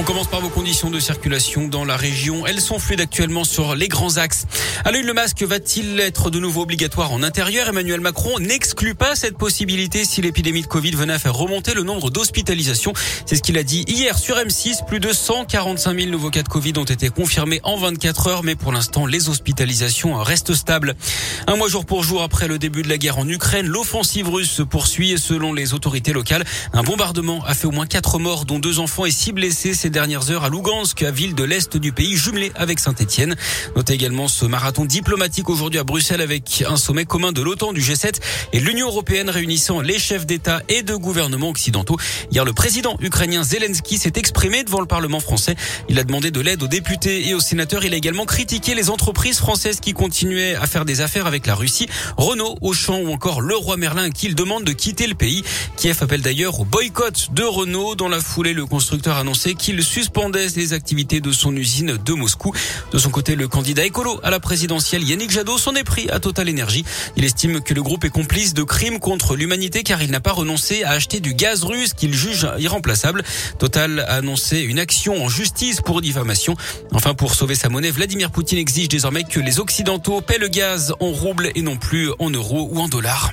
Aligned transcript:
On 0.00 0.02
commence 0.02 0.28
par 0.28 0.40
vos 0.40 0.48
conditions 0.48 0.88
de 0.88 0.98
circulation 0.98 1.68
dans 1.68 1.84
la 1.84 1.94
région. 1.94 2.46
Elles 2.46 2.62
sont 2.62 2.78
fluides 2.78 3.02
actuellement 3.02 3.44
sur 3.44 3.74
les 3.74 3.86
grands 3.86 4.16
axes. 4.16 4.46
À 4.82 4.92
l'œil, 4.92 5.02
le 5.02 5.12
masque 5.12 5.42
va-t-il 5.42 6.00
être 6.00 6.30
de 6.30 6.40
nouveau 6.40 6.62
obligatoire 6.62 7.12
en 7.12 7.22
intérieur? 7.22 7.68
Emmanuel 7.68 8.00
Macron 8.00 8.38
n'exclut 8.38 8.94
pas 8.94 9.14
cette 9.14 9.36
possibilité 9.36 10.06
si 10.06 10.22
l'épidémie 10.22 10.62
de 10.62 10.66
Covid 10.68 10.92
venait 10.92 11.12
à 11.12 11.18
faire 11.18 11.34
remonter 11.34 11.74
le 11.74 11.82
nombre 11.82 12.08
d'hospitalisations. 12.08 12.94
C'est 13.26 13.36
ce 13.36 13.42
qu'il 13.42 13.58
a 13.58 13.62
dit 13.62 13.84
hier 13.88 14.18
sur 14.18 14.36
M6. 14.36 14.86
Plus 14.86 15.00
de 15.00 15.12
145 15.12 15.94
000 15.94 16.10
nouveaux 16.10 16.30
cas 16.30 16.44
de 16.44 16.48
Covid 16.48 16.72
ont 16.78 16.84
été 16.84 17.10
confirmés 17.10 17.60
en 17.62 17.76
24 17.76 18.26
heures, 18.28 18.42
mais 18.42 18.54
pour 18.54 18.72
l'instant, 18.72 19.04
les 19.04 19.28
hospitalisations 19.28 20.14
restent 20.22 20.54
stables. 20.54 20.94
Un 21.46 21.56
mois 21.56 21.68
jour 21.68 21.84
pour 21.84 22.04
jour 22.04 22.22
après 22.22 22.48
le 22.48 22.58
début 22.58 22.80
de 22.80 22.88
la 22.88 22.96
guerre 22.96 23.18
en 23.18 23.28
Ukraine, 23.28 23.66
l'offensive 23.66 24.30
russe 24.30 24.50
se 24.50 24.62
poursuit 24.62 25.12
et 25.12 25.18
selon 25.18 25.52
les 25.52 25.74
autorités 25.74 26.14
locales, 26.14 26.46
un 26.72 26.84
bombardement 26.84 27.44
a 27.44 27.52
fait 27.52 27.66
au 27.66 27.70
moins 27.70 27.86
quatre 27.86 28.18
morts, 28.18 28.46
dont 28.46 28.60
deux 28.60 28.78
enfants 28.78 29.04
et 29.04 29.10
six 29.10 29.32
blessés 29.32 29.74
dernières 29.90 30.30
heures 30.30 30.44
à 30.44 30.48
Lugansk, 30.48 31.02
à 31.02 31.10
ville 31.10 31.34
de 31.34 31.44
l'Est 31.44 31.76
du 31.76 31.92
pays, 31.92 32.16
jumelée 32.16 32.52
avec 32.54 32.78
Saint-Etienne. 32.78 33.36
Notez 33.76 33.94
également 33.94 34.28
ce 34.28 34.46
marathon 34.46 34.84
diplomatique 34.84 35.50
aujourd'hui 35.50 35.78
à 35.78 35.84
Bruxelles 35.84 36.20
avec 36.20 36.64
un 36.66 36.76
sommet 36.76 37.04
commun 37.04 37.32
de 37.32 37.42
l'OTAN, 37.42 37.72
du 37.72 37.80
G7 37.80 38.20
et 38.52 38.60
l'Union 38.60 38.88
européenne 38.88 39.30
réunissant 39.30 39.80
les 39.80 39.98
chefs 39.98 40.26
d'État 40.26 40.62
et 40.68 40.82
de 40.82 40.94
gouvernement 40.94 41.48
occidentaux. 41.48 41.96
Hier, 42.30 42.44
le 42.44 42.52
président 42.52 42.96
ukrainien 43.00 43.42
Zelensky 43.42 43.98
s'est 43.98 44.12
exprimé 44.16 44.64
devant 44.64 44.80
le 44.80 44.86
Parlement 44.86 45.20
français. 45.20 45.56
Il 45.88 45.98
a 45.98 46.04
demandé 46.04 46.30
de 46.30 46.40
l'aide 46.40 46.62
aux 46.62 46.68
députés 46.68 47.28
et 47.28 47.34
aux 47.34 47.40
sénateurs. 47.40 47.84
Il 47.84 47.94
a 47.94 47.96
également 47.96 48.24
critiqué 48.24 48.74
les 48.74 48.90
entreprises 48.90 49.38
françaises 49.38 49.80
qui 49.80 49.92
continuaient 49.92 50.54
à 50.54 50.66
faire 50.66 50.84
des 50.84 51.00
affaires 51.00 51.26
avec 51.26 51.46
la 51.46 51.54
Russie. 51.54 51.88
Renault, 52.16 52.56
Auchan 52.60 52.98
ou 53.00 53.12
encore 53.12 53.40
Leroy 53.40 53.76
Merlin 53.76 54.10
qui 54.10 54.32
demande 54.34 54.64
de 54.64 54.72
quitter 54.72 55.06
le 55.06 55.14
pays. 55.14 55.42
Kiev 55.76 55.98
appelle 56.00 56.22
d'ailleurs 56.22 56.60
au 56.60 56.64
boycott 56.64 57.28
de 57.32 57.42
Renault. 57.42 57.94
Dans 57.94 58.08
la 58.08 58.20
foulée, 58.20 58.54
le 58.54 58.66
constructeur 58.66 59.16
a 59.16 59.20
annoncé 59.20 59.54
qu'il 59.54 59.69
suspendait 59.78 60.48
les 60.56 60.72
activités 60.72 61.20
de 61.20 61.32
son 61.32 61.54
usine 61.54 61.96
de 61.96 62.12
Moscou. 62.12 62.52
De 62.92 62.98
son 62.98 63.10
côté, 63.10 63.36
le 63.36 63.46
candidat 63.46 63.84
écolo 63.84 64.20
à 64.22 64.30
la 64.30 64.40
présidentielle 64.40 65.04
Yannick 65.04 65.30
Jadot 65.30 65.58
s'en 65.58 65.74
est 65.74 65.84
pris 65.84 66.10
à 66.10 66.18
Total 66.18 66.50
Energy. 66.50 66.84
Il 67.16 67.24
estime 67.24 67.60
que 67.60 67.74
le 67.74 67.82
groupe 67.82 68.04
est 68.04 68.10
complice 68.10 68.54
de 68.54 68.62
crimes 68.62 68.98
contre 68.98 69.36
l'humanité 69.36 69.82
car 69.82 70.02
il 70.02 70.10
n'a 70.10 70.20
pas 70.20 70.32
renoncé 70.32 70.82
à 70.82 70.90
acheter 70.90 71.20
du 71.20 71.34
gaz 71.34 71.62
russe 71.64 71.94
qu'il 71.94 72.14
juge 72.14 72.48
irremplaçable. 72.58 73.22
Total 73.58 74.00
a 74.00 74.16
annoncé 74.16 74.60
une 74.60 74.78
action 74.78 75.24
en 75.24 75.28
justice 75.28 75.80
pour 75.80 76.00
diffamation. 76.00 76.56
Enfin, 76.92 77.14
pour 77.14 77.34
sauver 77.34 77.54
sa 77.54 77.68
monnaie, 77.68 77.90
Vladimir 77.90 78.30
Poutine 78.30 78.58
exige 78.58 78.88
désormais 78.88 79.24
que 79.24 79.40
les 79.40 79.60
Occidentaux 79.60 80.20
paient 80.20 80.38
le 80.38 80.48
gaz 80.48 80.94
en 81.00 81.10
roubles 81.10 81.50
et 81.54 81.62
non 81.62 81.76
plus 81.76 82.10
en 82.18 82.30
euros 82.30 82.68
ou 82.72 82.80
en 82.80 82.88
dollars. 82.88 83.32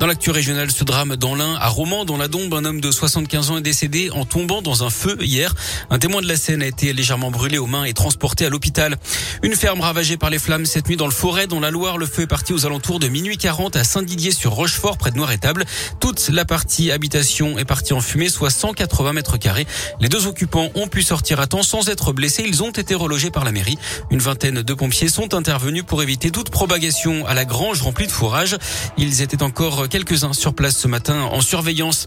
Dans 0.00 0.06
l'actu 0.06 0.30
régionale, 0.30 0.70
ce 0.70 0.82
drame 0.82 1.16
dans 1.16 1.34
l'Ain, 1.34 1.56
à 1.60 1.68
Romans, 1.68 2.06
dans 2.06 2.16
la 2.16 2.26
Dombe, 2.26 2.54
un 2.54 2.64
homme 2.64 2.80
de 2.80 2.90
75 2.90 3.50
ans 3.50 3.58
est 3.58 3.60
décédé 3.60 4.08
en 4.10 4.24
tombant 4.24 4.62
dans 4.62 4.82
un 4.82 4.88
feu 4.88 5.18
hier. 5.20 5.54
Un 5.90 5.98
témoin 5.98 6.22
de 6.22 6.26
la 6.26 6.36
scène 6.36 6.62
a 6.62 6.66
été 6.66 6.94
légèrement 6.94 7.30
brûlé 7.30 7.58
aux 7.58 7.66
mains 7.66 7.84
et 7.84 7.92
transporté 7.92 8.46
à 8.46 8.48
l'hôpital. 8.48 8.96
Une 9.42 9.54
ferme 9.54 9.82
ravagée 9.82 10.16
par 10.16 10.30
les 10.30 10.38
flammes 10.38 10.64
cette 10.64 10.88
nuit 10.88 10.96
dans 10.96 11.04
le 11.04 11.12
forêt, 11.12 11.46
dans 11.46 11.60
la 11.60 11.70
Loire. 11.70 11.98
Le 11.98 12.06
feu 12.06 12.22
est 12.22 12.26
parti 12.26 12.54
aux 12.54 12.64
alentours 12.64 12.98
de 12.98 13.08
minuit 13.08 13.36
40 13.36 13.76
à 13.76 13.84
Saint-Didier 13.84 14.32
sur 14.32 14.52
Rochefort, 14.52 14.96
près 14.96 15.10
de 15.10 15.18
Noir-Étable. 15.18 15.66
Toute 16.00 16.30
la 16.30 16.46
partie 16.46 16.90
habitation 16.90 17.58
est 17.58 17.66
partie 17.66 17.92
en 17.92 18.00
fumée, 18.00 18.30
soit 18.30 18.48
180 18.48 19.12
mètres 19.12 19.36
carrés. 19.36 19.66
Les 20.00 20.08
deux 20.08 20.26
occupants 20.26 20.70
ont 20.76 20.88
pu 20.88 21.02
sortir 21.02 21.40
à 21.40 21.46
temps 21.46 21.62
sans 21.62 21.90
être 21.90 22.14
blessés. 22.14 22.44
Ils 22.46 22.62
ont 22.62 22.70
été 22.70 22.94
relogés 22.94 23.30
par 23.30 23.44
la 23.44 23.52
mairie. 23.52 23.76
Une 24.10 24.20
vingtaine 24.20 24.62
de 24.62 24.74
pompiers 24.74 25.10
sont 25.10 25.34
intervenus 25.34 25.84
pour 25.84 26.02
éviter 26.02 26.30
toute 26.30 26.48
propagation 26.48 27.26
à 27.26 27.34
la 27.34 27.44
grange 27.44 27.82
remplie 27.82 28.06
de 28.06 28.12
fourrage. 28.12 28.56
Ils 28.96 29.20
étaient 29.20 29.42
encore 29.42 29.89
quelques-uns 29.90 30.32
sur 30.32 30.54
place 30.54 30.78
ce 30.78 30.88
matin 30.88 31.20
en 31.20 31.40
surveillance. 31.40 32.06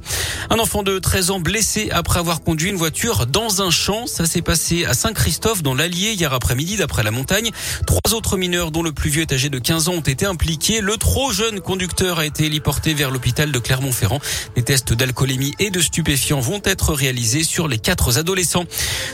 Un 0.49 0.57
enfant 0.57 0.81
de 0.81 0.97
13 0.97 1.31
ans 1.31 1.39
blessé 1.39 1.89
après 1.91 2.19
avoir 2.19 2.41
conduit 2.41 2.69
une 2.69 2.77
voiture 2.77 3.27
dans 3.27 3.61
un 3.61 3.69
champ. 3.69 4.07
Ça 4.07 4.25
s'est 4.25 4.41
passé 4.41 4.85
à 4.85 4.93
Saint-Christophe 4.93 5.61
dans 5.61 5.75
l'Allier 5.75 6.13
hier 6.13 6.33
après-midi 6.33 6.77
d'après 6.77 7.03
la 7.03 7.11
montagne. 7.11 7.51
Trois 7.85 8.15
autres 8.15 8.37
mineurs 8.37 8.71
dont 8.71 8.81
le 8.81 8.93
plus 8.93 9.09
vieux 9.09 9.21
est 9.21 9.33
âgé 9.33 9.49
de 9.49 9.59
15 9.59 9.89
ans 9.89 9.93
ont 9.93 10.01
été 10.01 10.25
impliqués. 10.25 10.81
Le 10.81 10.97
trop 10.97 11.31
jeune 11.31 11.59
conducteur 11.59 12.19
a 12.19 12.25
été 12.25 12.45
héliporté 12.45 12.93
vers 12.93 13.11
l'hôpital 13.11 13.51
de 13.51 13.59
Clermont-Ferrand. 13.59 14.21
Les 14.55 14.63
tests 14.63 14.93
d'alcoolémie 14.93 15.53
et 15.59 15.69
de 15.69 15.81
stupéfiants 15.81 16.39
vont 16.39 16.61
être 16.63 16.93
réalisés 16.93 17.43
sur 17.43 17.67
les 17.67 17.77
quatre 17.77 18.17
adolescents. 18.17 18.65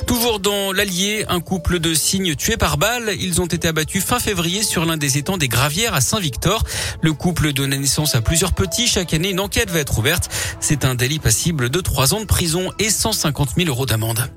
Toujours 0.06 0.40
dans 0.40 0.72
l'Allier, 0.72 1.26
un 1.28 1.40
couple 1.40 1.80
de 1.80 1.96
cygnes 1.96 2.36
tués 2.36 2.58
par 2.58 2.78
balle. 2.78 3.16
Ils 3.20 3.42
ont 3.42 3.48
été 3.48 3.68
abattus 3.68 4.04
fin 4.04 4.20
février 4.20 4.62
sur 4.62 4.86
l'un 4.86 4.98
des 4.98 5.18
étangs 5.18 5.38
des 5.38 5.48
Gravières 5.48 5.96
à 5.96 6.02
Saint-Victor. 6.02 6.64
Le 7.02 7.14
couple 7.14 7.52
donne 7.52 7.76
naissance 7.76 8.14
à 8.14 8.22
plusieurs 8.22 8.54
petit. 8.60 8.88
Chaque 8.88 9.14
année, 9.14 9.30
une 9.30 9.40
enquête 9.40 9.72
va 9.72 9.80
être 9.80 9.98
ouverte. 10.00 10.30
C'est 10.60 10.84
un 10.84 10.94
délit 10.94 11.20
passible 11.20 11.70
de 11.70 11.80
3 11.80 12.14
ans 12.14 12.20
de 12.20 12.26
prison 12.26 12.74
et 12.78 12.90
150 12.90 13.52
000 13.56 13.70
euros 13.70 13.86
d'amende. 13.86 14.30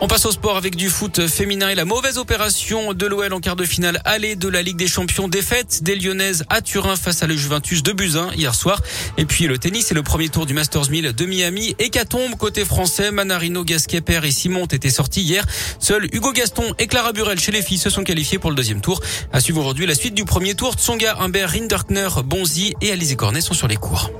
On 0.00 0.08
passe 0.08 0.26
au 0.26 0.32
sport 0.32 0.56
avec 0.56 0.76
du 0.76 0.90
foot 0.90 1.26
féminin 1.28 1.68
et 1.68 1.74
la 1.74 1.84
mauvaise 1.84 2.18
opération 2.18 2.92
de 2.92 3.06
l'OL 3.06 3.32
en 3.32 3.40
quart 3.40 3.56
de 3.56 3.64
finale 3.64 4.02
aller 4.04 4.36
de 4.36 4.48
la 4.48 4.60
Ligue 4.60 4.76
des 4.76 4.88
Champions 4.88 5.28
défaite 5.28 5.82
des 5.82 5.94
Lyonnaises 5.94 6.44
à 6.50 6.60
Turin 6.60 6.96
face 6.96 7.22
à 7.22 7.26
la 7.26 7.34
Juventus 7.34 7.82
de 7.82 7.92
Buzyn 7.92 8.30
hier 8.34 8.54
soir. 8.54 8.80
Et 9.16 9.24
puis 9.24 9.46
le 9.46 9.56
tennis 9.56 9.90
et 9.92 9.94
le 9.94 10.02
premier 10.02 10.28
tour 10.28 10.46
du 10.46 10.52
Masters 10.52 10.90
1000 10.90 11.14
de 11.14 11.26
Miami. 11.26 11.74
Hécatombe 11.78 12.36
côté 12.36 12.64
français. 12.64 13.12
Manarino, 13.12 13.64
Gasquet, 13.64 14.02
et 14.08 14.30
Simon 14.30 14.62
ont 14.62 14.66
été 14.66 14.90
sortis 14.90 15.22
hier. 15.22 15.46
Seuls 15.78 16.08
Hugo 16.12 16.32
Gaston 16.32 16.74
et 16.78 16.86
Clara 16.86 17.12
Burel 17.12 17.38
chez 17.38 17.52
les 17.52 17.62
filles 17.62 17.78
se 17.78 17.88
sont 17.88 18.04
qualifiés 18.04 18.38
pour 18.38 18.50
le 18.50 18.56
deuxième 18.56 18.80
tour. 18.80 19.00
À 19.32 19.40
suivre 19.40 19.60
aujourd'hui 19.60 19.86
la 19.86 19.94
suite 19.94 20.14
du 20.14 20.24
premier 20.24 20.54
tour. 20.54 20.74
Tsonga, 20.74 21.16
Humbert, 21.20 21.50
Rinderkner, 21.50 22.08
Bonzi 22.24 22.74
et 22.82 22.90
Alizé 22.90 23.16
Cornet 23.16 23.40
sont 23.40 23.54
sur 23.54 23.68
les 23.68 23.76
cours. 23.76 24.10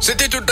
C'était 0.00 0.28
tout 0.28 0.40